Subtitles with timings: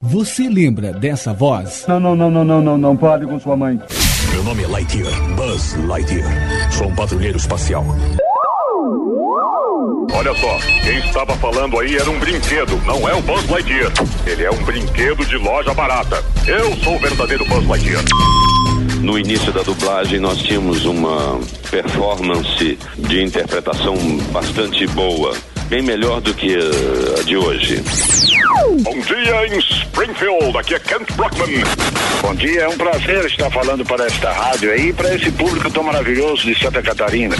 [0.00, 1.84] Você lembra dessa voz?
[1.88, 3.80] Não, não, não, não, não, não, não pode com sua mãe.
[4.30, 6.70] Meu nome é Lightyear, Buzz Lightyear.
[6.70, 7.84] Sou um patrulheiro espacial.
[10.12, 13.92] Olha só, quem estava falando aí era um brinquedo, não é o Buzz Lightyear.
[14.24, 16.22] Ele é um brinquedo de loja barata.
[16.46, 18.04] Eu sou o verdadeiro Buzz Lightyear.
[19.02, 21.40] No início da dublagem, nós tínhamos uma
[21.72, 23.96] performance de interpretação
[24.30, 25.34] bastante boa,
[25.68, 27.82] bem melhor do que a de hoje.
[28.80, 31.62] Bom dia em Springfield, aqui é Kent Brockman.
[32.22, 35.82] Bom dia, é um prazer estar falando para esta rádio aí, para esse público tão
[35.82, 37.36] maravilhoso de Santa Catarina.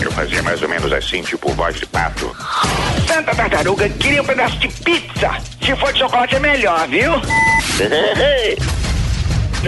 [0.00, 2.34] Eu fazia mais ou menos assim, tipo voz de pato.
[3.08, 5.36] Santa Tartaruga queria um pedaço de pizza.
[5.60, 7.12] Se for de chocolate é melhor, viu?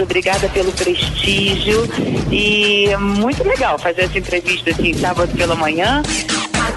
[0.01, 1.83] Obrigada pelo prestígio
[2.31, 6.01] e é muito legal fazer essa entrevista assim, sábado pela manhã.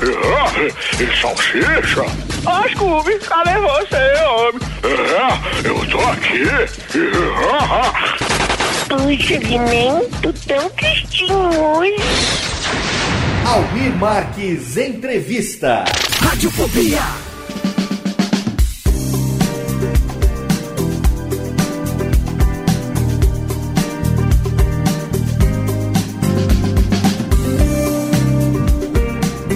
[0.03, 2.03] É, e salsicha?
[2.45, 4.61] Ó, Scooby, cadê você, homem?
[4.83, 6.43] É, eu tô aqui.
[8.89, 9.39] Puxa,
[10.21, 11.37] tô tão tristinho
[11.77, 12.03] hoje.
[13.47, 15.85] Almir Marques Entrevista.
[16.21, 17.01] Radiofobia.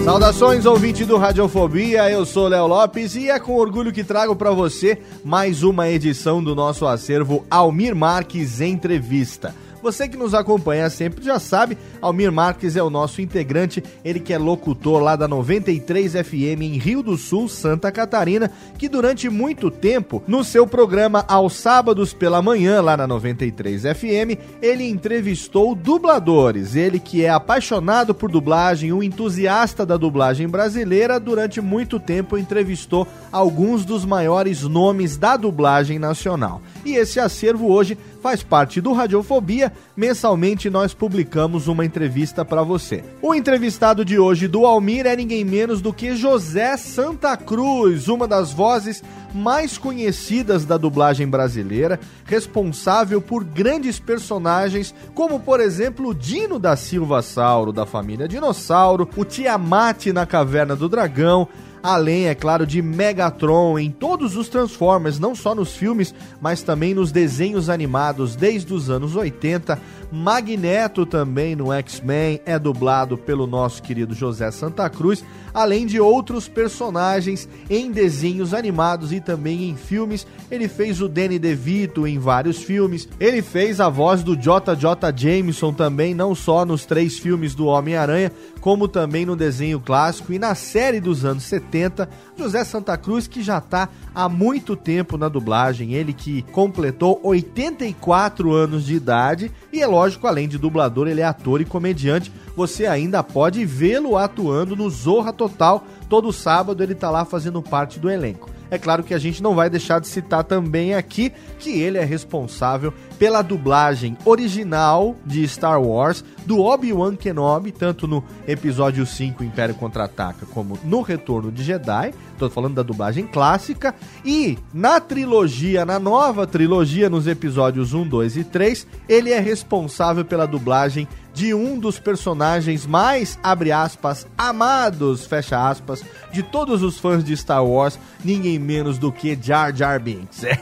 [0.07, 4.53] Saudações, ouvinte do Radiofobia, eu sou Léo Lopes e é com orgulho que trago para
[4.53, 9.53] você mais uma edição do nosso acervo Almir Marques Entrevista.
[9.87, 14.33] Você que nos acompanha sempre já sabe, Almir Marques é o nosso integrante, ele que
[14.33, 19.71] é locutor lá da 93 FM em Rio do Sul, Santa Catarina, que durante muito
[19.71, 26.75] tempo, no seu programa aos sábados pela manhã, lá na 93 FM, ele entrevistou dubladores.
[26.75, 33.07] Ele que é apaixonado por dublagem, um entusiasta da dublagem brasileira, durante muito tempo entrevistou
[33.31, 36.61] alguns dos maiores nomes da dublagem nacional.
[36.85, 39.73] E esse acervo hoje faz parte do Radiofobia.
[39.97, 43.05] Mensalmente nós publicamos uma entrevista para você.
[43.23, 48.27] O entrevistado de hoje do Almir é ninguém menos do que José Santa Cruz, uma
[48.27, 49.01] das vozes
[49.33, 56.75] mais conhecidas da dublagem brasileira, responsável por grandes personagens, como por exemplo o Dino da
[56.75, 61.47] Silva Sauro, da família Dinossauro, o Tiamat na Caverna do Dragão,
[61.83, 66.95] além, é claro, de Megatron em todos os Transformers, não só nos filmes, mas também
[66.95, 69.81] nos desenhos animados desde os anos 80.
[70.11, 76.49] Magneto também no X-Men é dublado pelo nosso querido José Santa Cruz, além de outros
[76.49, 80.27] personagens em desenhos animados e também em filmes.
[80.51, 83.09] Ele fez o Danny DeVito em vários filmes.
[83.19, 88.31] Ele fez a voz do JJ Jameson também, não só nos três filmes do Homem-Aranha,
[88.61, 92.09] como também no desenho clássico e na série dos anos 70.
[92.37, 98.53] José Santa Cruz, que já está há muito tempo na dublagem, ele que completou 84
[98.53, 102.33] anos de idade e é lógico, além de dublador, ele é ator e comediante.
[102.55, 105.85] Você ainda pode vê-lo atuando no Zorra Total.
[106.09, 108.56] Todo sábado ele tá lá fazendo parte do elenco.
[108.71, 112.05] É claro que a gente não vai deixar de citar também aqui que ele é
[112.05, 119.75] responsável pela dublagem original de Star Wars do Obi-Wan Kenobi, tanto no episódio 5 Império
[119.75, 122.13] Contra-Ataca como no Retorno de Jedi.
[122.39, 123.95] Tô falando da dublagem clássica
[124.25, 130.25] e na trilogia, na nova trilogia nos episódios 1, 2 e 3, ele é responsável
[130.25, 136.03] pela dublagem de um dos personagens mais, abre aspas, amados, fecha aspas,
[136.33, 140.43] de todos os fãs de Star Wars, ninguém menos do que Jar Jar Binks.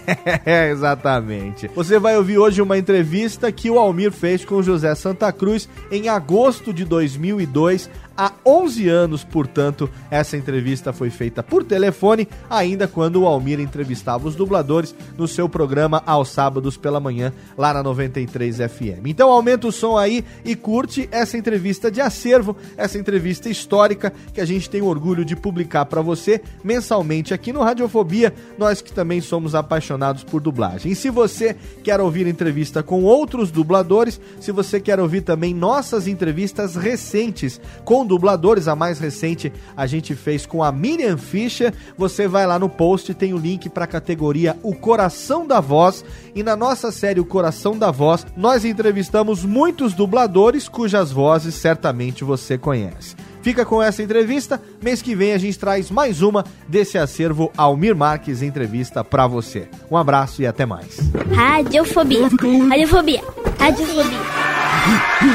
[0.45, 1.69] É, exatamente.
[1.75, 6.09] Você vai ouvir hoje uma entrevista que o Almir fez com José Santa Cruz em
[6.09, 13.23] agosto de 2002, há 11 anos, portanto, essa entrevista foi feita por telefone, ainda quando
[13.23, 18.57] o Almir entrevistava os dubladores no seu programa aos sábados pela manhã, lá na 93
[18.57, 19.07] FM.
[19.07, 24.41] Então aumenta o som aí e curte essa entrevista de acervo, essa entrevista histórica que
[24.41, 29.21] a gente tem orgulho de publicar para você mensalmente aqui no Radiofobia, nós que também
[29.21, 30.93] somos apaixonados por dublagem.
[30.93, 36.07] E se você quer ouvir entrevista com outros dubladores, se você quer ouvir também nossas
[36.07, 38.69] entrevistas recentes com dubladores.
[38.69, 41.73] A mais recente a gente fez com a Miriam Fischer.
[41.97, 46.05] Você vai lá no post, tem o link para a categoria O Coração da Voz.
[46.35, 52.25] E na nossa série O Coração da Voz, nós entrevistamos muitos dubladores cujas vozes certamente
[52.25, 53.17] você conhece.
[53.45, 54.59] Fica com essa entrevista.
[54.83, 59.69] Mês que vem a gente traz mais uma desse acervo Almir Marques Entrevista para você.
[59.91, 60.99] Um abraço e até mais.
[61.31, 62.23] Radiofobia.
[62.23, 62.69] Radiofobia.
[62.69, 63.21] Radiofobia.
[63.59, 64.21] Radiofobia.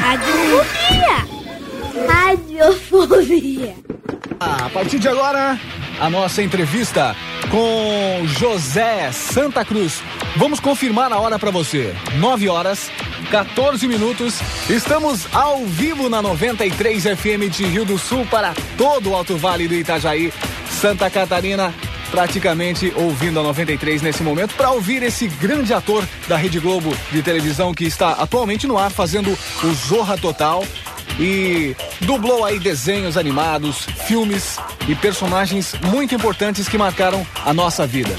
[0.01, 1.38] Radiofobia.
[4.39, 5.59] A partir de agora,
[5.99, 7.15] a nossa entrevista
[7.49, 10.01] com José Santa Cruz.
[10.37, 11.93] Vamos confirmar a hora para você.
[12.17, 12.89] 9 horas
[13.31, 14.39] 14 minutos.
[14.69, 19.67] Estamos ao vivo na 93 FM de Rio do Sul para todo o Alto Vale
[19.67, 20.33] do Itajaí,
[20.69, 21.73] Santa Catarina.
[22.11, 27.21] Praticamente ouvindo a 93 nesse momento para ouvir esse grande ator da Rede Globo de
[27.21, 30.63] televisão que está atualmente no ar fazendo o Zorra Total
[31.19, 34.57] e dublou aí desenhos animados, filmes
[34.87, 38.15] e personagens muito importantes que marcaram a nossa vida.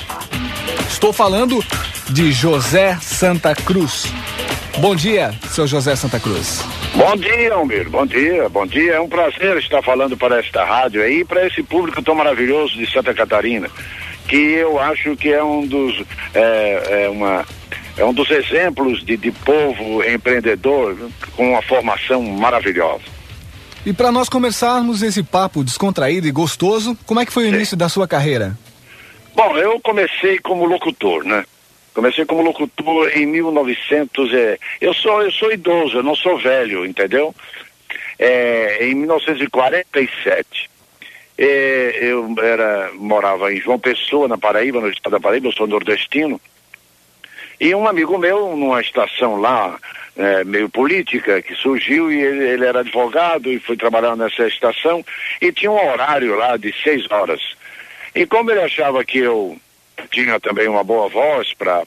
[0.88, 1.64] Estou falando
[2.10, 4.04] de José Santa Cruz.
[4.78, 6.62] Bom dia, seu José Santa Cruz.
[6.94, 7.88] Bom dia, Almir.
[7.88, 8.94] Bom dia, bom dia.
[8.94, 12.90] É um prazer estar falando para esta rádio aí, para esse público tão maravilhoso de
[12.90, 13.68] Santa Catarina,
[14.28, 16.02] que eu acho que é um dos
[16.34, 17.46] é, é uma
[18.00, 20.96] é um dos exemplos de, de povo empreendedor
[21.36, 23.04] com uma formação maravilhosa.
[23.84, 27.56] E para nós começarmos esse papo descontraído e gostoso, como é que foi o Sim.
[27.56, 28.56] início da sua carreira?
[29.34, 31.44] Bom, eu comecei como locutor, né?
[31.92, 34.32] Comecei como locutor em 1900.
[34.32, 37.34] É, eu sou eu sou idoso, eu não sou velho, entendeu?
[38.18, 40.70] É, em 1947.
[41.36, 45.48] É, eu era morava em João Pessoa, na Paraíba, no estado da Paraíba.
[45.48, 46.40] Eu sou nordestino.
[47.60, 49.78] E um amigo meu, numa estação lá,
[50.16, 55.04] é, meio política, que surgiu e ele, ele, era advogado e foi trabalhar nessa estação
[55.40, 57.40] e tinha um horário lá de seis horas.
[58.14, 59.56] E como ele achava que eu
[60.10, 61.84] tinha também uma boa voz para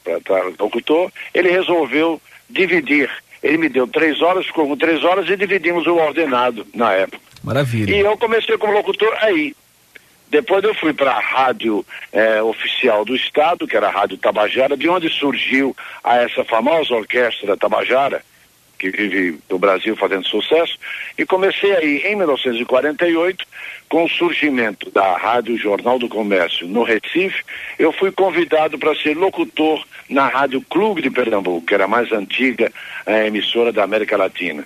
[0.59, 3.09] locutor, ele resolveu dividir.
[3.41, 7.19] Ele me deu três horas, ficou com três horas e dividimos o ordenado na época.
[7.43, 7.93] Maravilha.
[7.93, 9.53] E eu comecei como locutor aí.
[10.33, 14.75] Depois eu fui para a rádio eh, oficial do Estado, que era a Rádio Tabajara,
[14.75, 18.25] de onde surgiu a essa famosa orquestra Tabajara,
[18.79, 20.79] que vive no Brasil fazendo sucesso,
[21.19, 23.45] e comecei aí em 1948,
[23.87, 27.43] com o surgimento da Rádio Jornal do Comércio no Recife,
[27.77, 32.11] eu fui convidado para ser locutor na Rádio Clube de Pernambuco, que era a mais
[32.11, 32.71] antiga
[33.05, 34.65] a emissora da América Latina.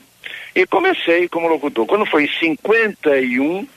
[0.56, 1.86] E comecei como locutor.
[1.86, 3.68] Quando foi em 51,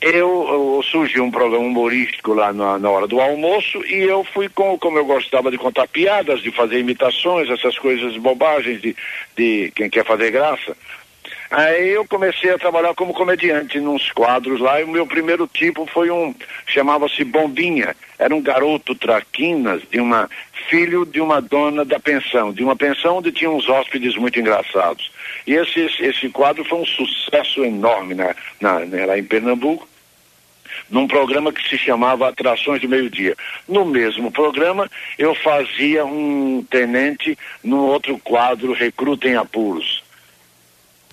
[0.00, 4.48] eu, eu surgiu um programa humorístico lá na, na, hora do almoço e eu fui
[4.48, 8.94] com, como eu gostava de contar piadas, de fazer imitações, essas coisas bobagens de,
[9.36, 10.76] de quem quer fazer graça.
[11.50, 15.86] Aí eu comecei a trabalhar como comediante nos quadros lá e o meu primeiro tipo
[15.86, 16.34] foi um,
[16.66, 20.28] chamava-se Bombinha, era um garoto traquinas de uma,
[20.68, 25.10] filho de uma dona da pensão, de uma pensão onde tinha uns hóspedes muito engraçados.
[25.48, 29.88] E esse, esse, esse quadro foi um sucesso enorme na, na, né, lá em Pernambuco
[30.90, 33.34] num programa que se chamava Atrações do Meio-Dia.
[33.66, 40.04] No mesmo programa, eu fazia um tenente no outro quadro, Recruta em Apuros.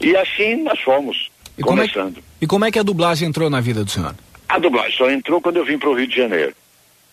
[0.02, 2.16] E assim nós fomos e começando.
[2.16, 4.14] Como é, e como é que a dublagem entrou na vida do senhor?
[4.50, 6.54] A dublagem só entrou quando eu vim para o Rio de Janeiro.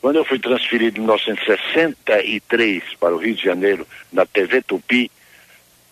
[0.00, 5.08] Quando eu fui transferido em 1963 para o Rio de Janeiro, na TV Tupi,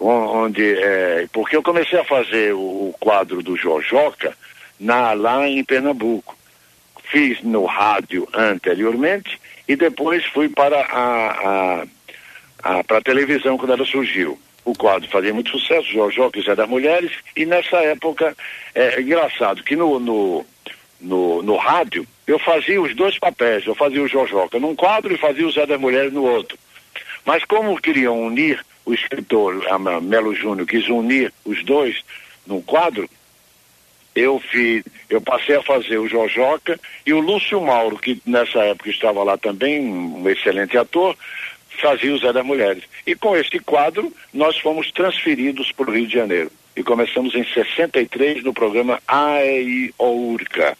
[0.00, 4.37] onde é, porque eu comecei a fazer o, o quadro do Jojoca
[4.78, 6.37] na, lá em Pernambuco.
[7.04, 11.30] Fiz no rádio anteriormente e depois fui para a,
[11.83, 11.87] a,
[12.62, 16.54] a, para a televisão quando ela surgiu o quadro fazia muito sucesso, Jojo, que é
[16.54, 18.37] das mulheres, e nessa época,
[18.75, 20.47] é, é engraçado que no, no,
[21.00, 25.19] no, no, rádio eu fazia os dois papéis, eu fazia o Jojoca num quadro e
[25.19, 26.59] fazia o Zé das Mulheres no outro.
[27.25, 29.62] Mas como queriam unir, o escritor
[30.02, 32.02] Melo Júnior quis unir os dois
[32.46, 33.08] num quadro,
[34.14, 38.90] eu fiz, eu passei a fazer o Jojoca e o Lúcio Mauro, que nessa época
[38.90, 41.16] estava lá também, um excelente ator,
[41.80, 42.82] fazia o Zé das Mulheres.
[43.06, 46.50] E com este quadro, nós fomos transferidos para o Rio de Janeiro.
[46.76, 50.76] E começamos em 63 no programa AI Ourca.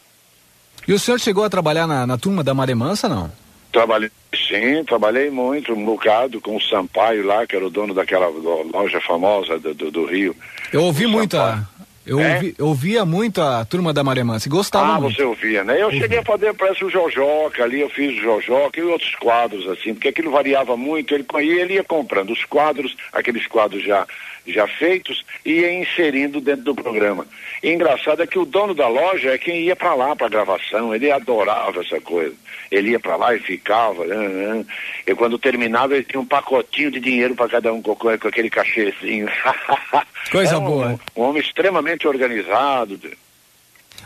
[0.87, 3.31] E o senhor chegou a trabalhar na, na turma da Maré Mansa, não?
[3.71, 4.11] Trabalhei,
[4.51, 9.01] sim, trabalhei muito, um bocado com o Sampaio lá, que era o dono daquela loja
[9.01, 10.35] famosa do, do, do Rio.
[10.73, 11.65] Eu ouvi muito a,
[12.07, 12.35] Eu, É?
[12.35, 15.15] ouvi- eu ouvia muito a turma da Maria Mansa e gostava Ah, muito.
[15.17, 15.81] você ouvia, né?
[15.81, 19.69] Eu cheguei a fazer, parece o Jojoca ali, eu fiz o Jojoca e outros quadros,
[19.69, 24.07] assim, porque aquilo variava muito, ele, e ele ia comprando os quadros, aqueles quadros já,
[24.47, 27.27] já feitos, e ia inserindo dentro do programa.
[27.63, 30.95] E engraçado é que o dono da loja é quem ia para lá para gravação,
[30.95, 32.35] ele adorava essa coisa.
[32.71, 34.65] Ele ia para lá e ficava, né, né.
[35.07, 38.49] e quando terminava ele tinha um pacotinho de dinheiro para cada um com, com aquele
[38.49, 39.29] cachezinho.
[40.31, 41.01] Coisa Era um- boa.
[41.17, 42.99] Um homem extremamente organizado.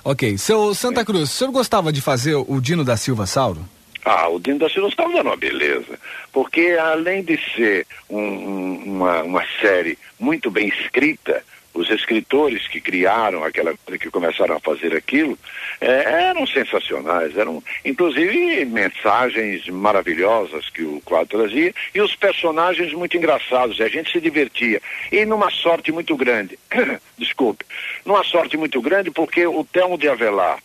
[0.03, 3.65] Ok, seu Santa Cruz, o senhor gostava de fazer o Dino da Silva Sauro?
[4.05, 5.99] Ah, o Dino da estava dando uma beleza.
[6.33, 11.43] Porque além de ser um- um- uma, uma série muito bem escrita,
[11.73, 15.37] os escritores que criaram aquela que começaram a fazer aquilo,
[15.81, 23.17] eh, eram sensacionais, eram inclusive mensagens maravilhosas que o quadro trazia e os personagens muito
[23.17, 24.81] engraçados, a gente se divertia.
[25.11, 26.57] E numa sorte muito grande,
[27.19, 27.65] desculpe,
[28.05, 30.59] numa sorte muito grande porque o Telmo de Avelar,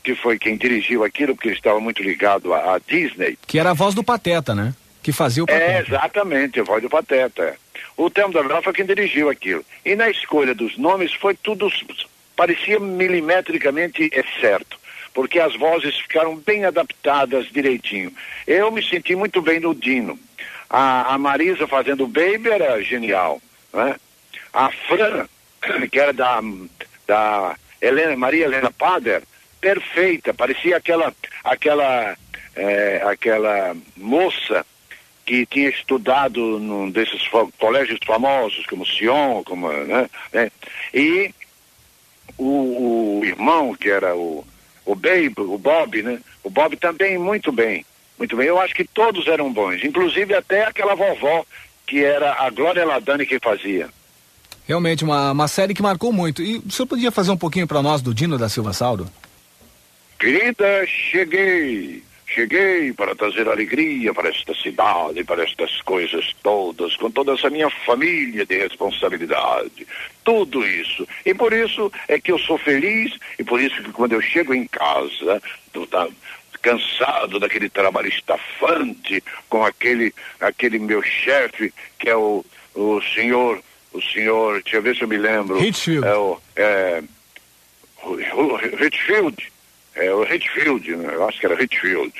[0.00, 3.38] que foi quem dirigiu aquilo, porque ele estava muito ligado à, à Disney.
[3.46, 4.74] Que era a voz do Pateta, né?
[5.02, 5.64] Que fazia o Pateta.
[5.64, 7.42] É, exatamente, a voz do Pateta.
[7.42, 7.56] é.
[7.96, 9.64] O Telmo da Avelar foi quem dirigiu aquilo.
[9.84, 11.70] E na escolha dos nomes foi tudo,
[12.34, 14.78] parecia milimetricamente é certo.
[15.12, 18.12] Porque as vozes ficaram bem adaptadas direitinho.
[18.46, 20.18] Eu me senti muito bem no Dino.
[20.68, 23.40] A, a Marisa fazendo o Baby era genial.
[23.72, 23.94] Né?
[24.52, 25.28] A Fran,
[25.90, 26.40] que era da,
[27.06, 29.22] da Helena, Maria Helena Pader,
[29.64, 30.34] perfeita.
[30.34, 31.10] Parecia aquela,
[31.42, 32.14] aquela,
[32.54, 34.66] eh, aquela moça
[35.24, 37.22] que tinha estudado num desses
[37.58, 40.52] colégios famosos, como Sion, como, né, né?
[40.92, 41.34] E
[42.36, 44.44] o, o irmão, que era o,
[44.84, 46.20] o Babe, o Bob, né?
[46.42, 47.86] O Bob também muito bem,
[48.18, 48.46] muito bem.
[48.46, 51.42] Eu acho que todos eram bons, inclusive até aquela vovó,
[51.86, 53.88] que era a Glória Ladani que fazia.
[54.66, 56.42] Realmente, uma, uma série que marcou muito.
[56.42, 59.08] E o senhor podia fazer um pouquinho pra nós do Dino da Silva Sauro?
[60.18, 62.02] Querida, cheguei.
[62.26, 67.68] Cheguei para trazer alegria para esta cidade, para estas coisas todas, com toda essa minha
[67.70, 69.86] família de responsabilidade.
[70.24, 71.06] Tudo isso.
[71.24, 74.52] E por isso é que eu sou feliz, e por isso que quando eu chego
[74.54, 75.40] em casa,
[75.72, 76.08] do- da-
[76.62, 82.42] cansado daquele trabalho estafante, com aquele, aquele meu chefe, que é o,
[82.74, 85.62] o senhor, o senhor, deixa eu ver se eu me lembro.
[85.62, 86.06] Hitchfield.
[86.06, 87.02] É o, é,
[88.02, 89.52] o, o Hitchfield.
[89.94, 91.14] É o Hitchfield, né?
[91.14, 92.12] eu acho que era Hitchfield.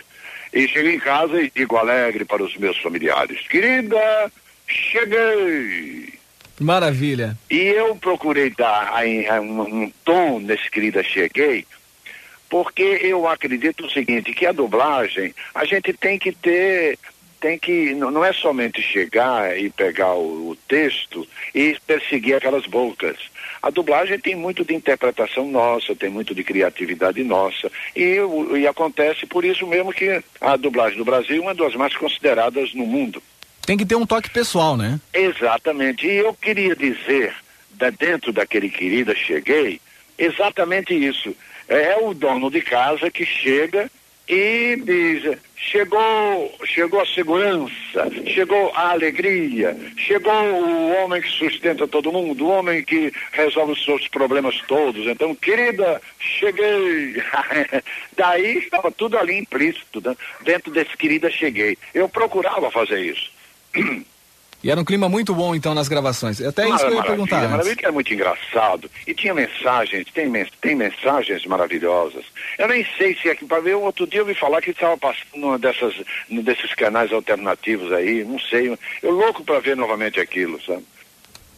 [0.53, 4.31] E cheguei em casa e digo alegre para os meus familiares: Querida,
[4.67, 6.15] cheguei!
[6.61, 7.37] Maravilha.
[7.51, 8.93] E eu procurei dar
[9.41, 11.67] um, um tom nesse querida cheguei,
[12.49, 16.97] porque eu acredito o seguinte, que a dublagem, a gente tem que ter,
[17.45, 23.19] tem que, não é somente chegar e pegar o, o texto e perseguir aquelas bocas.
[23.61, 27.71] A dublagem tem muito de interpretação nossa, tem muito de criatividade nossa.
[27.95, 28.17] E,
[28.57, 32.73] e acontece por isso mesmo que a dublagem do Brasil é uma das mais consideradas
[32.73, 33.23] no mundo.
[33.67, 34.99] Tem que ter um toque pessoal, né?
[35.13, 36.07] Exatamente.
[36.07, 37.35] E eu queria dizer,
[37.73, 39.83] da dentro daquele querida cheguei,
[40.17, 41.37] exatamente isso.
[41.69, 43.91] É o dono de casa que chega
[44.29, 52.13] e diz: chegou, chegou a segurança, chegou a alegria, chegou o homem que sustenta todo
[52.13, 55.07] mundo, o homem que resolve os seus problemas todos.
[55.07, 57.23] Então, querida, cheguei.
[58.17, 60.17] Daí estava tudo ali implícito, né?
[60.43, 61.77] dentro desse querida cheguei.
[61.93, 63.31] Eu procurava fazer isso.
[64.65, 66.41] E era um clima muito bom, então, nas gravações.
[66.41, 67.51] Até isso que eu ia perguntar antes.
[67.51, 68.91] Maravilha, que era muito engraçado.
[69.07, 72.25] E tinha mensagens, tem, men- tem mensagens maravilhosas.
[72.59, 75.37] Eu nem sei se aqui para ver, outro dia eu ouvi falar que estava passando
[75.37, 75.95] numa dessas,
[76.31, 78.75] num desses canais alternativos aí, não sei.
[79.03, 80.83] Eu louco para ver novamente aquilo, sabe?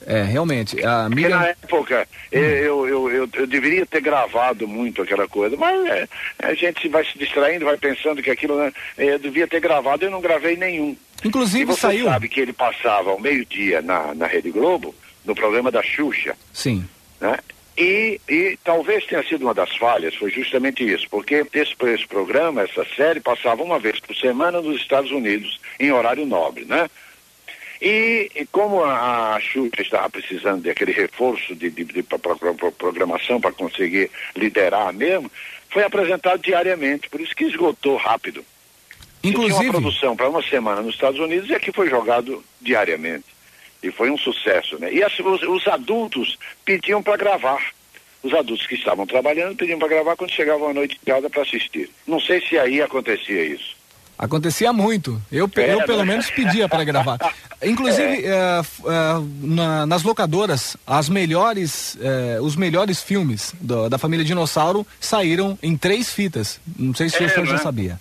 [0.04, 0.84] É, realmente.
[0.84, 1.38] A Porque Miriam...
[1.38, 6.08] na época eu, eu, eu, eu, eu deveria ter gravado muito aquela coisa, mas é,
[6.42, 10.10] a gente vai se distraindo, vai pensando que aquilo, né, eu devia ter gravado, eu
[10.10, 10.96] não gravei nenhum.
[11.24, 12.04] Inclusive e você saiu.
[12.06, 14.94] sabe que ele passava ao meio-dia na, na Rede Globo,
[15.24, 16.84] no programa da Xuxa, Sim.
[17.20, 17.38] né?
[17.78, 22.62] E, e talvez tenha sido uma das falhas, foi justamente isso, porque esse, esse programa,
[22.62, 26.88] essa série, passava uma vez por semana nos Estados Unidos, em horário nobre, né?
[27.82, 32.18] E, e como a, a Xuxa estava precisando daquele reforço de, de, de pra-
[32.78, 35.30] programação para conseguir liderar mesmo,
[35.68, 38.42] foi apresentado diariamente, por isso que esgotou rápido.
[39.26, 42.42] Você tinha Inclusive- uma produção para uma semana nos Estados Unidos e aqui foi jogado
[42.60, 43.24] diariamente.
[43.82, 44.92] E foi um sucesso, né?
[44.92, 47.62] E assim, os, os adultos pediam para gravar.
[48.22, 51.42] Os adultos que estavam trabalhando pediam para gravar quando chegavam à noite de casa para
[51.42, 51.88] assistir.
[52.06, 53.76] Não sei se aí acontecia isso.
[54.18, 55.20] Acontecia muito.
[55.30, 56.04] Eu, É, eu pelo né?
[56.06, 57.18] menos pedia para gravar.
[57.62, 63.98] Inclusive, é, f- é, na- nas locadoras, as melhores, é, os melhores filmes do- da
[63.98, 66.58] família Dinossauro saíram em três fitas.
[66.78, 67.58] Não sei se É, o senhor já né?
[67.58, 68.00] sabia.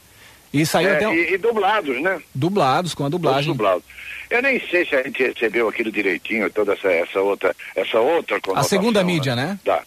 [0.56, 2.22] E saiu É, até um- e, e dublados, né?
[2.34, 3.52] dublados, com a Todos dublagem.
[3.52, 3.84] dublados.
[4.30, 8.40] Eu nem sei se a gente recebeu aquilo direitinho, toda essa, essa outra, essa outra
[8.56, 9.60] A segunda mídia, né?
[9.66, 9.84] Tá.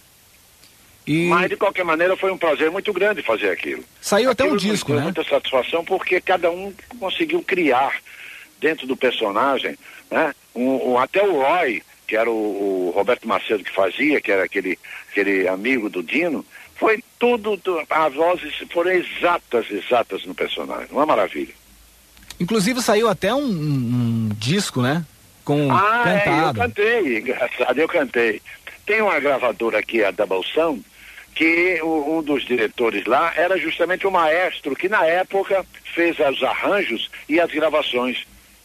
[1.07, 3.83] E Mas de qualquer maneira foi um prazer muito grande fazer aquilo.
[4.01, 5.01] saiu até um Aquilo disco, né?
[5.03, 7.97] muita satisfação porque cada um conseguiu criar
[8.61, 9.75] dentro do personagem,
[10.11, 10.35] né?
[10.55, 14.45] Um, um- até o Roy, que era o, o Roberto Macedo que fazia, que era
[14.45, 14.79] aquele,
[15.11, 16.45] aquele amigo do Dino,
[16.79, 20.89] foi tudo, tu- as vozes foram exatas, exatas no personagem.
[20.91, 21.53] Uma maravilha.
[22.41, 25.05] Inclusive saiu até um, um- disco, né?
[25.45, 26.59] Com Ah, é, eu cantado.
[26.61, 28.43] cantei, engraçado, eu cantei.
[28.87, 30.83] Tem uma gravadora aqui, a Double Sound,
[31.35, 37.11] que um dos diretores lá era justamente o maestro que na época fez os arranjos
[37.29, 38.25] e as gravações.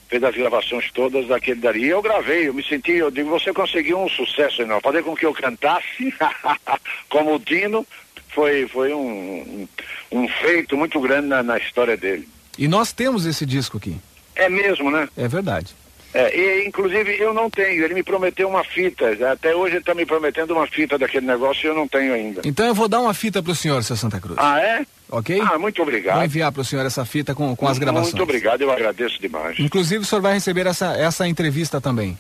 [0.10, 1.86] Fez as gravações todas daquele dali.
[1.86, 4.84] E eu gravei, eu me senti, eu digo, você conseguiu um sucesso enorme.
[4.84, 6.13] Fazer com que eu cantasse
[7.10, 7.86] como o Dino
[8.33, 9.67] foi, foi um,
[10.11, 12.27] um, feito muito grande na, na história dele.
[12.57, 13.95] E nós temos esse disco aqui.
[14.35, 15.07] É mesmo, né?
[15.17, 15.75] É verdade.
[16.13, 19.95] É, e inclusive eu não tenho, ele me prometeu uma fita, até hoje ele está
[19.95, 22.41] me prometendo uma fita daquele negócio e eu não tenho ainda.
[22.45, 24.37] Então eu vou dar uma fita pro senhor, seu Santa Cruz.
[24.37, 24.85] Ah, é?
[25.09, 25.41] Ok?
[25.41, 26.17] Ah, muito obrigado.
[26.17, 28.13] Vou enviar pro senhor essa fita com, com as gravações.
[28.13, 29.57] Muito obrigado, eu agradeço demais.
[29.59, 32.15] Inclusive o senhor vai receber essa, essa entrevista também.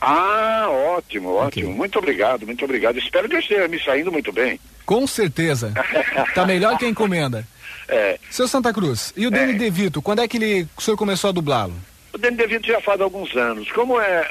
[0.00, 0.66] Ah,
[0.96, 1.70] ótimo, ótimo.
[1.72, 2.98] Muito obrigado, muito obrigado.
[2.98, 4.58] Espero que eu esteja me saindo muito bem.
[4.86, 5.72] Com certeza.
[6.34, 7.46] tá melhor que a encomenda.
[7.88, 8.18] É.
[8.30, 11.32] Seu Santa Cruz, e o Danny DeVito, quando é que ele, o senhor começou a
[11.32, 11.74] dublá-lo?
[12.14, 13.70] O Danny DeVito já faz alguns anos.
[13.72, 14.28] Como é,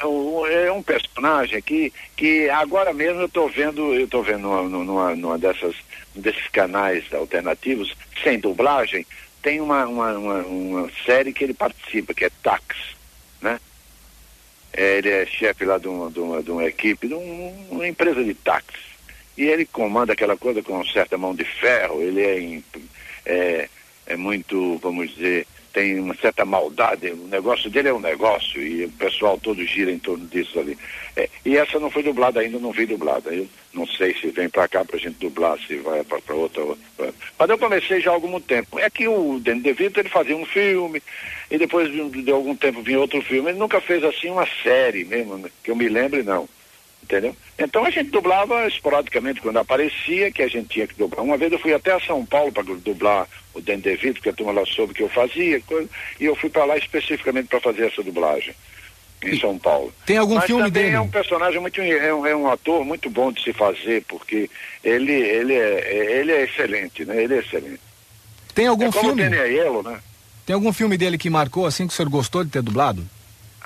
[0.66, 5.14] é um personagem que, que agora mesmo eu estou vendo, eu tô vendo numa, numa,
[5.16, 5.74] numa dessas,
[6.14, 9.06] desses canais alternativos, sem dublagem,
[9.42, 12.64] tem uma, uma, uma, uma série que ele participa, que é Tax,
[13.40, 13.60] né?
[14.72, 17.86] É, ele é chefe lá de uma, de uma, de uma equipe, de um- uma
[17.86, 18.93] empresa de táxi.
[19.36, 22.62] E ele comanda aquela coisa com certa mão de ferro, ele é,
[23.26, 23.68] é,
[24.06, 28.84] é muito, vamos dizer, tem uma certa maldade, o negócio dele é um negócio e
[28.84, 30.78] o pessoal todo gira em torno disso ali.
[31.16, 33.34] É, e essa não foi dublada ainda, não vi dublada.
[33.34, 37.12] Eu não sei se vem pra cá pra gente dublar, se vai pra outra, outra.
[37.36, 38.78] Mas eu comecei já há algum tempo.
[38.78, 41.02] É que o Danny DeVito, ele fazia um filme,
[41.50, 43.50] e depois de, algum tempo vinha outro filme.
[43.50, 46.48] Ele nunca fez assim uma série mesmo, que eu me lembre, não.
[47.04, 47.36] Entendeu?
[47.58, 51.22] Então a gente dublava esporadicamente quando aparecia que a gente tinha que dublar.
[51.22, 54.52] Uma vez eu fui até São Paulo para dublar o Dan DeVito, porque a turma
[54.52, 55.88] lá soube que eu fazia, coisa,
[56.18, 58.54] e eu fui para lá especificamente para fazer essa dublagem
[59.22, 59.92] em São Paulo.
[60.06, 60.96] Tem algum Mas filme também dele?
[60.96, 64.48] é um personagem muito é um, é um ator muito bom de se fazer, porque
[64.82, 67.22] ele ele é ele é excelente, né?
[67.22, 67.80] Ele é excelente.
[68.54, 69.22] Tem algum é como filme?
[69.22, 69.98] o Danny Aiello, né?
[70.46, 73.06] Tem algum filme dele que marcou assim que o senhor gostou de ter dublado?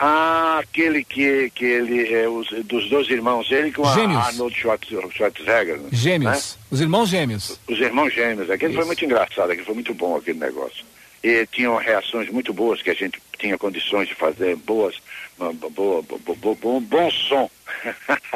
[0.00, 4.26] Ah, aquele que, que ele é os, dos dois irmãos, ele com a Gêmeos.
[4.26, 5.78] Arnold Schwarz- Schwarzenegger.
[5.78, 5.88] né?
[5.90, 6.56] Gêmeos.
[6.70, 7.58] Os irmãos gêmeos.
[7.68, 8.48] Os irmãos gêmeos.
[8.48, 10.84] Aquele foi muito engraçado, aquele foi muito bom aquele negócio.
[11.22, 14.94] E tinham reações muito boas que a gente tinha condições de fazer, boas,
[15.36, 15.52] boa,
[16.02, 17.50] bo- bo- bo- bom, bom som.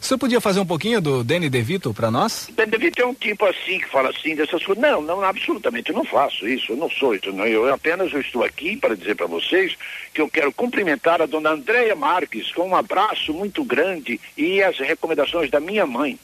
[0.00, 2.48] Senhor podia fazer um pouquinho do Danny DeVito para nós?
[2.54, 4.82] Deve ter um tipo assim que fala assim dessas coisas.
[4.82, 7.32] Não, não, absolutamente, eu não faço isso, eu não sou isso.
[7.32, 7.46] Não.
[7.46, 9.76] Eu apenas eu estou aqui para dizer para vocês
[10.14, 14.78] que eu quero cumprimentar a dona Andréia Marques com um abraço muito grande e as
[14.78, 16.18] recomendações da minha mãe.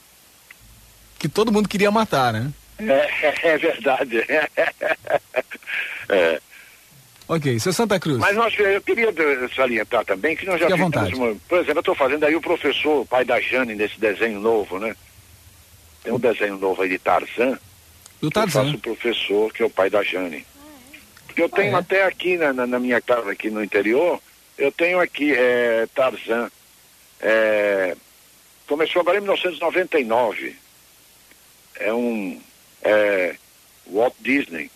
[1.18, 2.52] Que todo mundo queria matar, né?
[2.78, 4.24] É, é verdade.
[6.06, 6.38] É.
[7.26, 8.18] Ok, seu Santa Cruz.
[8.18, 9.08] Mas nós, eu queria
[9.56, 11.14] salientar também que nós já Fique vontade.
[11.14, 14.40] uma, por exemplo, eu estou fazendo aí o professor, o pai da Jane, nesse desenho
[14.40, 14.94] novo, né?
[16.02, 17.52] Tem um desenho novo aí de Tarzan.
[17.52, 17.58] Do
[18.20, 18.64] que Eu Tarzan.
[18.64, 20.44] faço o professor, que é o pai da Jane.
[21.26, 21.78] Porque eu tenho é?
[21.78, 24.20] até aqui na, na, na minha casa, aqui no interior,
[24.58, 26.50] eu tenho aqui é, Tarzan.
[27.20, 27.96] É,
[28.66, 30.56] começou agora em 1999.
[31.76, 32.38] É um
[32.82, 33.34] é,
[33.90, 34.70] Walt Disney.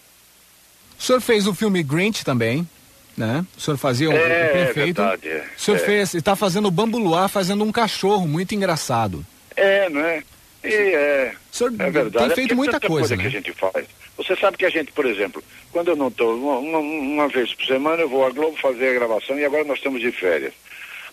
[0.99, 2.67] O senhor fez o filme Grinch também,
[3.17, 3.45] né?
[3.57, 5.03] O senhor fazia o, É, o prefeito.
[5.03, 5.45] verdade, é.
[5.57, 5.81] O senhor É.
[5.81, 9.25] fez, está fazendo o Bambu Luar, fazendo um cachorro muito engraçado.
[9.57, 10.23] É, não é?
[10.65, 12.11] E é, senhor é verdade.
[12.13, 13.29] tem É feito porque muita coisa, que né?
[13.29, 13.87] a gente faz.
[14.17, 17.65] Você sabe que a gente, por exemplo, quando eu não estou, uma, uma, vez por
[17.65, 20.53] semana eu vou à Globo fazer a gravação e agora nós estamos de férias.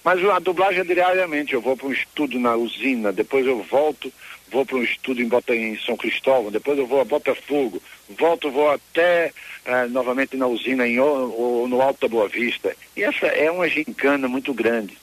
[0.03, 4.11] Mas a dublagem é diariamente, eu vou para um estúdio na usina, depois eu volto,
[4.51, 8.51] vou para um estúdio em, Bota, em São Cristóvão, depois eu vou a Botafogo, volto,
[8.51, 9.31] vou até
[9.65, 12.75] eh, novamente na usina em, O- ou no Alto da Boa Vista.
[12.95, 14.97] E essa é uma gincana muito grande.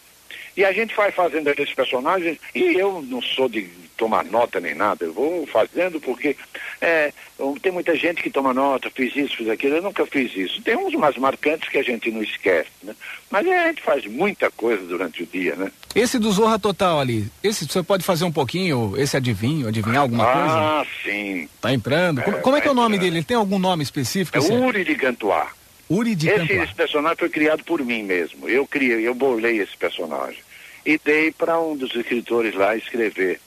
[0.57, 4.75] E a gente vai fazendo aqueles personagens, e eu não sou de tomar nota nem
[4.75, 6.37] nada, eu vou fazendo porque
[6.81, 7.13] é,
[7.61, 10.61] tem muita gente que toma nota, fiz isso, fiz aquilo, eu nunca fiz isso.
[10.63, 12.95] Tem uns mais marcantes que a gente não esquece, né?
[13.31, 15.71] Mas é, a gente faz muita coisa durante o dia, né?
[15.95, 20.25] Esse do Zorra Total ali, esse você pode fazer um pouquinho, esse adivinho, adivinhar alguma
[20.25, 20.55] ah, coisa?
[20.55, 21.49] Ah, sim.
[21.61, 22.21] Tá entrando.
[22.21, 23.19] É, como, como é que é o nome dele?
[23.19, 24.37] Ele tem algum nome específico?
[24.37, 24.57] É assim?
[24.57, 25.49] Uri de Gantuá.
[25.89, 28.49] Uri de esse, esse personagem foi criado por mim mesmo.
[28.49, 30.41] Eu criei, eu bolei esse personagem.
[30.85, 33.41] E dei para um dos escritores lá escrever.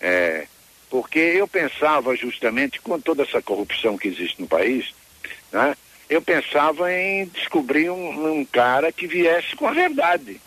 [0.00, 0.46] É,
[0.90, 4.92] porque eu pensava justamente com toda essa corrupção que existe no país,
[5.50, 5.74] né,
[6.10, 10.38] eu pensava em descobrir um, um cara que viesse com a verdade.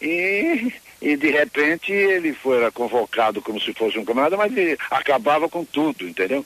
[0.00, 5.48] E, e de repente ele foi convocado como se fosse um camarada, mas ele acabava
[5.48, 6.44] com tudo, entendeu?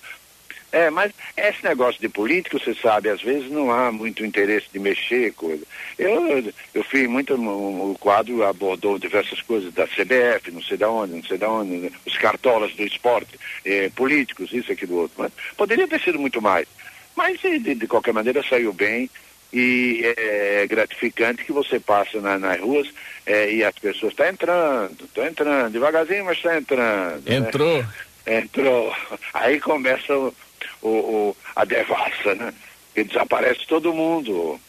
[0.73, 4.79] É, mas esse negócio de político, você sabe, às vezes não há muito interesse de
[4.79, 5.63] mexer coisa.
[5.99, 11.15] Eu, eu fiz muito, o quadro abordou diversas coisas da CBF, não sei da onde,
[11.15, 11.91] não sei da onde, né?
[12.07, 15.17] os cartolas do esporte, eh, políticos, isso, aquilo, outro.
[15.19, 16.67] Mas poderia ter sido muito mais.
[17.15, 19.11] Mas, de, de qualquer maneira, saiu bem
[19.53, 22.89] e é gratificante que você passa na, nas ruas
[23.27, 27.31] é, e as pessoas estão tá entrando, estão entrando, devagarzinho, mas está entrando.
[27.31, 27.83] Entrou.
[27.83, 27.89] Né?
[28.27, 28.95] Entrou.
[29.35, 30.35] Aí começa o,
[30.83, 32.53] o, o, a devassa, né?
[32.95, 34.61] Que desaparece todo mundo.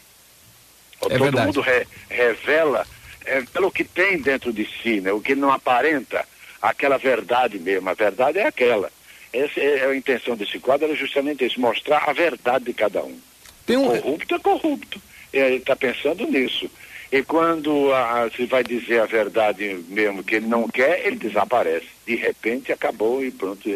[1.02, 1.46] É todo verdade.
[1.46, 2.86] mundo re, revela
[3.24, 5.12] é, pelo que tem dentro de si, né?
[5.12, 6.26] O que não aparenta
[6.62, 7.88] aquela verdade mesmo.
[7.90, 8.90] A verdade é aquela.
[9.32, 13.18] Essa é a intenção desse quadro, era justamente isso, mostrar a verdade de cada um.
[13.66, 14.00] Tem um...
[14.00, 15.02] Corrupto é corrupto.
[15.32, 16.70] Ele está pensando nisso.
[17.10, 21.86] E quando a, se vai dizer a verdade mesmo que ele não quer, ele desaparece.
[22.06, 23.68] De repente acabou e pronto.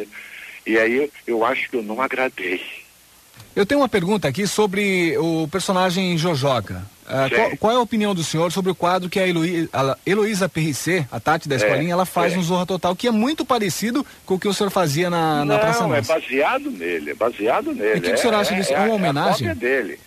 [0.69, 2.61] E aí eu, eu acho que eu não agradei.
[3.57, 6.87] Eu tenho uma pergunta aqui sobre o personagem Jojoca.
[7.07, 9.97] Uh, qual, qual, é a opinião do senhor sobre o quadro que a, Heloí, a
[10.05, 12.37] Heloísa PRC, a Tati da Escolinha, é, ela faz é.
[12.37, 15.55] no Zorra Total, que é muito parecido com o que o senhor fazia na, na
[15.55, 17.95] Não, Praça Não, é baseado nele, é baseado nele.
[17.95, 18.75] E o que, que o senhor acha disso?
[18.75, 19.49] É, uma homenagem?
[19.49, 19.99] É dele.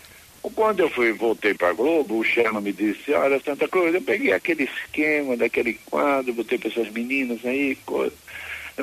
[0.54, 4.32] Quando eu fui, voltei para Globo, o Chama me disse, olha, Santa Cruz, eu peguei
[4.32, 7.76] aquele esquema daquele quadro, botei para essas meninas aí,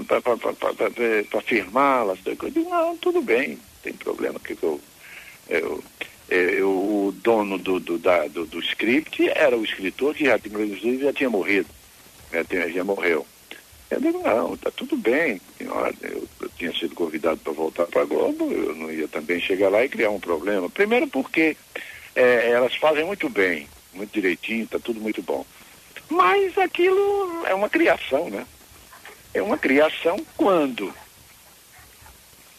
[0.07, 2.19] para firmá-las.
[2.25, 4.81] Eu digo, não, tudo bem, tem problema, que eu,
[5.49, 5.83] eu,
[6.29, 11.03] eu, o dono do, do, da, do, do, script era o escritor que já, inclusive,
[11.03, 11.69] já tinha morrido,
[12.33, 13.27] já, tinha, já morreu.
[13.91, 15.41] Eu digo, não, está tudo bem.
[15.59, 19.71] Eu, eu tinha sido convidado para voltar para a Globo, eu não ia também chegar
[19.71, 20.69] lá e criar um problema.
[20.69, 21.57] Primeiro porque
[22.15, 25.47] é, elas fazem muito bem, muito direitinho, está tudo muito bom.
[26.11, 28.47] Mas aquilo é uma criação, né?
[29.35, 30.93] É uma criação quando?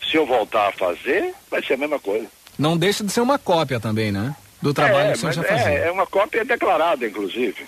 [0.09, 2.27] Se eu voltar a fazer, vai ser a mesma coisa.
[2.57, 4.35] Não deixa de ser uma cópia também, né?
[4.61, 5.69] Do trabalho é, que senhor já é, fazia.
[5.69, 7.65] É uma cópia declarada, inclusive.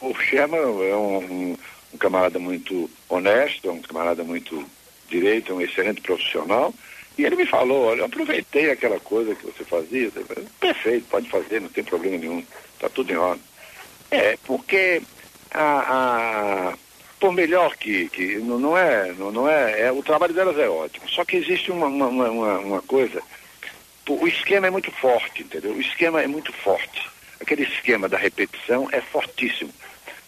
[0.00, 1.56] O Chama é um,
[1.92, 4.64] um camarada muito honesto, um camarada muito
[5.08, 6.74] direito, um excelente profissional.
[7.16, 10.10] E ele me falou, olha, eu aproveitei aquela coisa que você fazia.
[10.60, 12.44] Perfeito, pode fazer, não tem problema nenhum.
[12.74, 13.42] Está tudo em ordem.
[14.10, 15.00] É, porque
[15.50, 16.74] a, a,
[17.24, 21.08] por melhor que, que não, é, não, é, é, o trabalho delas é ótimo.
[21.08, 23.22] Só que existe uma, uma, uma, uma coisa,
[24.06, 25.72] o esquema é muito forte, entendeu?
[25.72, 27.08] O esquema é muito forte.
[27.40, 29.70] Aquele esquema da repetição é fortíssimo.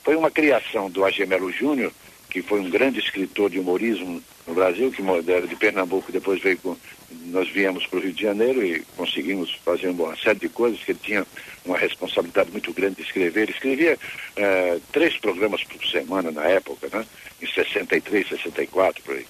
[0.02, 1.92] Foi uma criação do Agemelo Júnior,
[2.30, 6.78] que foi um grande escritor de humorismo no Brasil, que era de Pernambuco, depois veio
[7.10, 10.92] nós viemos para o Rio de Janeiro e conseguimos fazer uma série de coisas que
[10.92, 11.26] ele tinha
[11.64, 13.42] uma responsabilidade muito grande de escrever.
[13.42, 13.98] Ele escrevia
[14.36, 17.06] eh, três programas por semana na época, né?
[17.40, 19.26] Em 63, 64, por aí.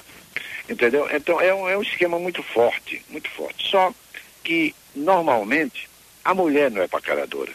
[0.69, 1.09] Entendeu?
[1.13, 3.69] Então é um, é um esquema muito forte, muito forte.
[3.69, 3.93] Só
[4.43, 5.89] que normalmente
[6.25, 7.53] a mulher não é pacaradora.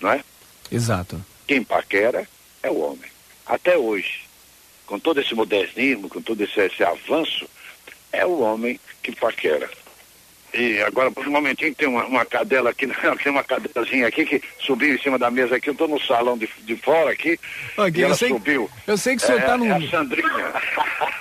[0.00, 0.24] Não é?
[0.70, 1.24] Exato.
[1.46, 2.28] Quem paquera
[2.62, 3.10] é o homem.
[3.46, 4.22] Até hoje,
[4.86, 7.48] com todo esse modernismo, com todo esse, esse avanço,
[8.12, 8.78] é o homem
[9.12, 9.68] que paquera.
[10.52, 12.86] E agora, por um momentinho, tem uma, uma cadela aqui,
[13.22, 15.68] tem uma cadelazinha aqui que subiu em cima da mesa aqui.
[15.68, 17.38] Eu estou no salão de, de fora aqui.
[17.76, 18.70] Okay, e ela eu sei, subiu.
[18.86, 19.66] Eu sei que o senhor está é, no.
[19.66, 20.52] É a Sandrinha.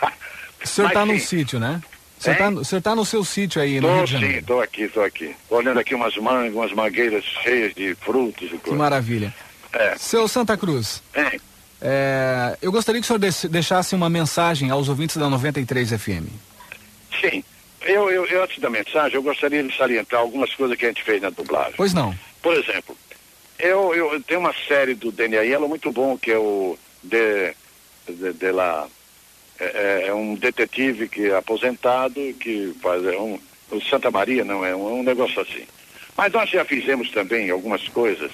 [0.64, 1.82] o senhor está num sítio, né?
[2.20, 4.34] O senhor, tá, o senhor tá no seu sítio aí, no tô, Rio de Janeiro?
[4.34, 5.36] Sim, estou aqui, estou aqui.
[5.48, 8.64] Tô olhando aqui umas mangas, umas mangueiras cheias de frutos e coisas.
[8.64, 9.34] Que maravilha.
[9.74, 9.96] É.
[9.98, 11.04] Seu Santa Cruz.
[11.14, 11.38] É.
[11.80, 16.26] É, eu gostaria que o senhor deixasse uma mensagem aos ouvintes da 93 FM.
[17.22, 17.44] Sim.
[17.88, 21.04] Eu, eu, eu, antes da mensagem, eu gostaria de salientar algumas coisas que a gente
[21.04, 21.74] fez na dublagem.
[21.78, 22.14] Pois não.
[22.42, 22.98] Por exemplo,
[23.58, 27.54] eu, eu tenho uma série do DNA Yellow muito bom, que é o de,
[28.08, 28.88] de, de la,
[29.60, 33.40] é, é, um detetive que é aposentado, que faz é um,
[33.72, 35.66] o Santa Maria, não, é um, é um negócio assim.
[36.16, 38.32] Mas nós já fizemos também algumas coisas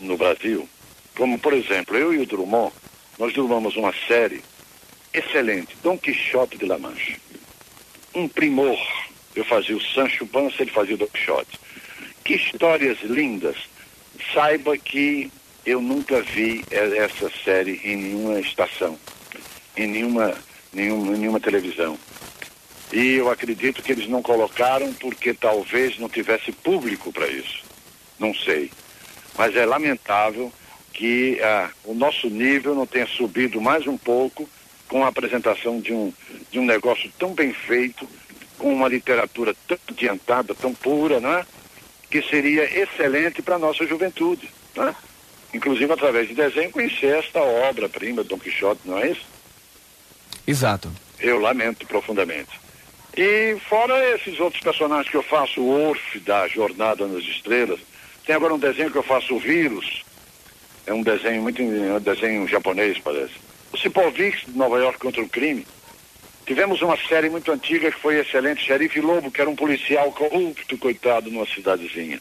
[0.00, 0.66] no Brasil
[1.14, 2.72] Como, por exemplo, eu e o Drummond,
[3.18, 4.42] nós dublamos uma série
[5.12, 7.16] excelente, Dom Quixote de La Mancha.
[8.14, 8.78] Um primor.
[9.34, 11.58] Eu fazia o Sancho Panza, ele fazia o Dom Quixote.
[12.24, 13.56] Que histórias lindas.
[14.34, 15.30] Saiba que
[15.64, 18.98] eu nunca vi essa série em nenhuma estação,
[19.76, 20.34] em nenhuma,
[20.72, 21.98] nenhuma, nenhuma televisão.
[22.92, 27.62] E eu acredito que eles não colocaram porque talvez não tivesse público para isso.
[28.18, 28.70] Não sei.
[29.38, 30.52] Mas é lamentável
[30.92, 34.48] que ah, o nosso nível não tenha subido mais um pouco
[34.90, 36.12] com a apresentação de um,
[36.50, 38.06] de um negócio tão bem feito,
[38.58, 41.46] com uma literatura tão adiantada, tão pura, né?
[42.10, 44.50] que seria excelente para a nossa juventude.
[44.76, 44.94] Né?
[45.54, 49.24] Inclusive, através de desenho, conhecer esta obra-prima, Dom Quixote, não é isso?
[50.44, 50.90] Exato.
[51.20, 52.50] Eu lamento profundamente.
[53.16, 57.78] E fora esses outros personagens que eu faço, o Orf da Jornada nas Estrelas,
[58.26, 60.02] tem agora um desenho que eu faço, o Vírus.
[60.84, 63.49] É um desenho muito, é um desenho japonês, parece.
[63.72, 65.66] O Cipovics de Nova York contra o crime.
[66.46, 70.76] Tivemos uma série muito antiga que foi excelente, Xerife Lobo, que era um policial corrupto,
[70.78, 72.20] coitado, numa cidadezinha.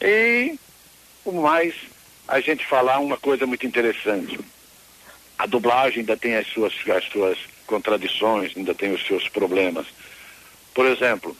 [0.00, 0.58] E,
[1.24, 1.74] o mais,
[2.28, 4.38] a gente falar uma coisa muito interessante.
[5.36, 9.86] A dublagem ainda tem as suas, as suas contradições, ainda tem os seus problemas.
[10.72, 11.36] Por exemplo,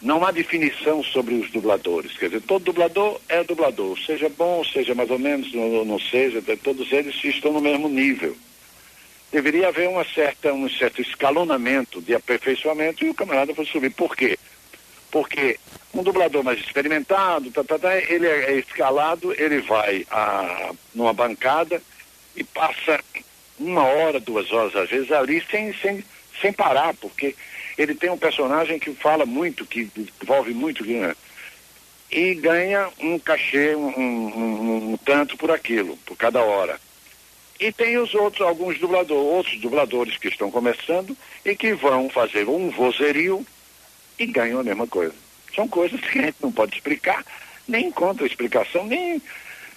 [0.00, 2.16] não há definição sobre os dubladores.
[2.16, 6.42] Quer dizer, todo dublador é dublador, seja bom, seja mais ou menos, não, não seja,
[6.62, 8.36] todos eles estão no mesmo nível.
[9.30, 13.90] Deveria haver uma certa, um certo escalonamento de aperfeiçoamento e o camarada foi subir.
[13.90, 14.38] Por quê?
[15.10, 15.58] Porque
[15.92, 21.12] um dublador mais experimentado, tá, tá, tá, ele é, é escalado, ele vai a, numa
[21.12, 21.82] bancada
[22.36, 23.00] e passa
[23.58, 26.04] uma hora, duas horas às vezes ali sem, sem,
[26.40, 27.34] sem parar, porque
[27.78, 29.88] ele tem um personagem que fala muito, que
[30.20, 31.14] envolve muito, né?
[32.10, 36.80] e ganha um cachê, um, um, um, tanto por aquilo, por cada hora.
[37.60, 42.48] E tem os outros, alguns dubladores, outros dubladores que estão começando e que vão fazer
[42.48, 43.44] um vozerio
[44.18, 45.14] e ganham a mesma coisa.
[45.54, 47.24] São coisas que a gente não pode explicar,
[47.66, 49.20] nem encontra explicação, nem,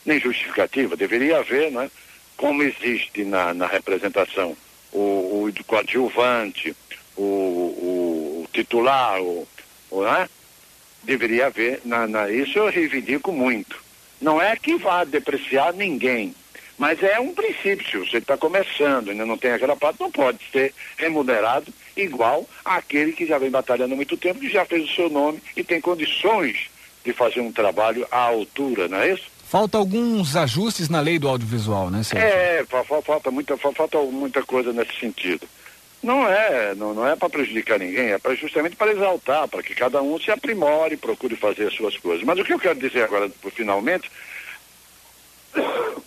[0.06, 0.96] nem justificativa.
[0.96, 1.90] Deveria haver, né?
[2.38, 4.56] Como existe na, na representação
[4.92, 6.76] o, o coadjuvante,
[7.22, 9.48] o, o, titular, o,
[9.90, 10.30] o, né?
[11.04, 13.82] deveria haver, na, na, isso eu reivindico muito.
[14.20, 16.36] Não é que vá depreciar ninguém,
[16.78, 20.40] mas é um princípio, se você está começando, ainda não tem aquela parte, não pode
[20.52, 24.96] ser remunerado igual àquele que já vem batalhando há muito tempo, que já fez o
[24.96, 26.70] seu nome e tem condições
[27.04, 29.26] de fazer um trabalho à altura, não é isso?
[29.48, 32.28] Falta alguns ajustes na lei do audiovisual, né, Sérgio?
[32.28, 32.64] É,
[33.04, 35.48] falta muita, falta muita coisa nesse sentido.
[36.02, 39.76] Não é, não, não é para prejudicar ninguém, é pra, justamente para exaltar, para que
[39.76, 42.26] cada um se aprimore, procure fazer as suas coisas.
[42.26, 44.10] Mas o que eu quero dizer agora, finalmente,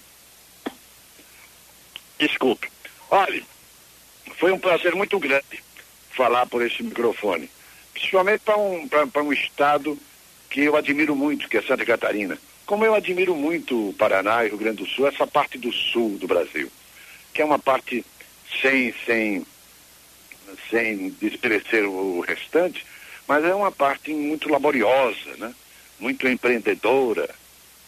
[2.19, 2.69] desculpe,
[3.09, 3.43] olha,
[4.37, 5.63] foi um prazer muito grande
[6.11, 7.49] falar por esse microfone,
[7.93, 9.97] principalmente para um, um estado
[10.51, 12.37] que eu admiro muito, que é Santa Catarina.
[12.67, 15.71] Como eu admiro muito o Paraná e o Rio Grande do Sul, essa parte do
[15.73, 16.71] sul do Brasil,
[17.33, 18.05] que é uma parte
[18.61, 19.47] sem, sem
[20.71, 22.85] sem desperecer o restante,
[23.27, 25.55] mas é uma parte muito laboriosa, né?
[25.99, 27.29] muito empreendedora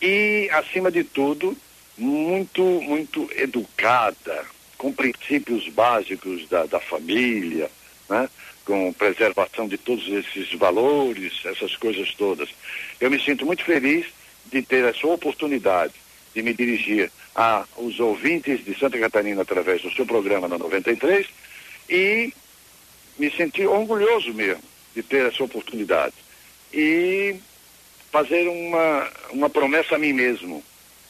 [0.00, 1.56] e, acima de tudo,
[1.96, 4.44] muito, muito educada,
[4.76, 7.70] com princípios básicos da, da família,
[8.08, 8.28] né?
[8.64, 12.48] com preservação de todos esses valores, essas coisas todas.
[13.00, 14.06] Eu me sinto muito feliz
[14.50, 15.94] de ter essa oportunidade
[16.34, 21.26] de me dirigir aos ouvintes de Santa Catarina através do seu programa na 93
[21.88, 22.32] e
[23.18, 24.62] me senti orgulhoso mesmo
[24.94, 26.14] de ter essa oportunidade.
[26.72, 27.36] E
[28.10, 30.62] fazer uma, uma promessa a mim mesmo,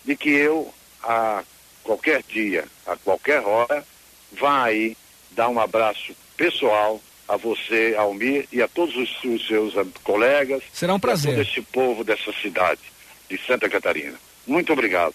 [0.04, 1.44] de que eu, a
[1.84, 3.84] qualquer dia, a qualquer hora,
[4.32, 4.96] vá aí
[5.30, 10.62] dar um abraço pessoal a você, Almir, e a todos os, os seus colegas.
[10.72, 11.32] Será um prazer.
[11.32, 12.80] A todo esse povo dessa cidade,
[13.28, 14.14] de Santa Catarina.
[14.46, 15.14] Muito obrigado.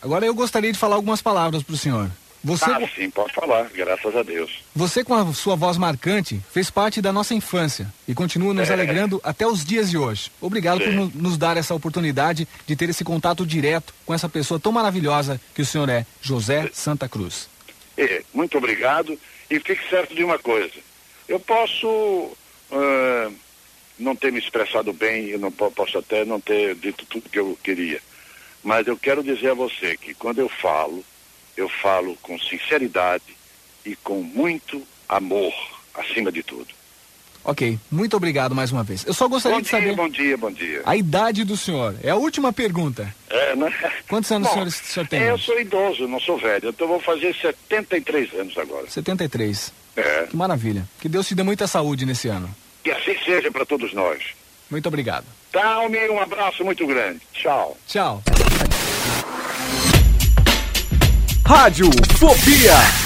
[0.00, 2.10] Agora eu gostaria de falar algumas palavras para o senhor.
[2.42, 2.64] Você...
[2.64, 4.62] Ah, sim, pode falar, graças a Deus.
[4.74, 8.72] Você, com a sua voz marcante, fez parte da nossa infância e continua nos é.
[8.72, 10.30] alegrando até os dias de hoje.
[10.40, 10.84] Obrigado sim.
[10.84, 15.40] por nos dar essa oportunidade de ter esse contato direto com essa pessoa tão maravilhosa
[15.54, 17.48] que o senhor é, José Santa Cruz.
[17.96, 19.18] É, muito obrigado
[19.50, 20.74] e fique certo de uma coisa.
[21.28, 23.34] Eu posso uh,
[23.98, 27.58] não ter me expressado bem, eu não posso até não ter dito tudo que eu
[27.62, 28.00] queria.
[28.62, 31.04] Mas eu quero dizer a você que quando eu falo,
[31.56, 33.24] eu falo com sinceridade
[33.84, 35.52] e com muito amor,
[35.94, 36.66] acima de tudo.
[37.48, 39.06] Ok, muito obrigado mais uma vez.
[39.06, 40.82] Eu só gostaria bom de dia, saber bom dia, bom dia.
[40.84, 41.94] a idade do senhor.
[42.02, 43.14] É a última pergunta.
[43.30, 43.72] É, né?
[44.08, 45.22] Quantos anos Bom, o senhor, o senhor tem?
[45.22, 46.70] Eu sou idoso, não sou velho.
[46.70, 48.90] Então eu vou fazer 73 anos agora.
[48.90, 49.72] 73.
[49.96, 50.26] É.
[50.26, 50.88] Que maravilha.
[51.00, 52.50] Que Deus te dê muita saúde nesse ano.
[52.82, 54.20] Que assim seja para todos nós.
[54.68, 55.24] Muito obrigado.
[55.54, 57.20] Almir, um abraço muito grande.
[57.32, 57.76] Tchau.
[57.86, 58.22] Tchau.
[61.46, 63.05] Rádio Fobia.